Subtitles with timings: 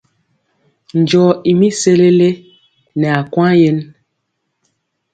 [0.99, 2.27] Njɔo i mi sesele
[2.99, 3.77] nɛ akwaŋ yen.